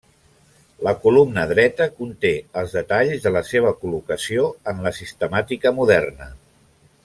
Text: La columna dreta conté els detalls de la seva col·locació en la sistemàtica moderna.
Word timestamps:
La 0.85 0.93
columna 1.03 1.43
dreta 1.51 1.87
conté 1.99 2.31
els 2.63 2.73
detalls 2.79 3.27
de 3.27 3.35
la 3.37 3.45
seva 3.51 3.75
col·locació 3.83 4.49
en 4.73 4.83
la 4.87 4.95
sistemàtica 5.03 5.77
moderna. 5.83 6.33